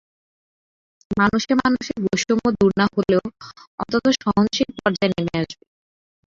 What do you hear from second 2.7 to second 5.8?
না হলেও অন্তত সহনশীল পর্যায়ে নেমে আসবে।